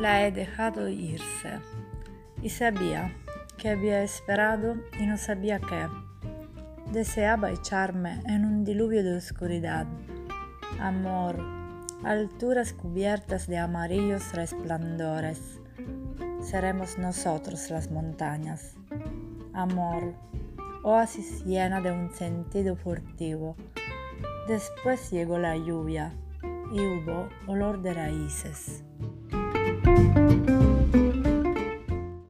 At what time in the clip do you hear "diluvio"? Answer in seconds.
8.64-9.04